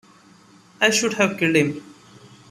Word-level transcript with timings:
I 0.81 0.89
should 0.89 1.13
have 1.13 1.37
killed 1.37 1.55
him! 1.55 1.83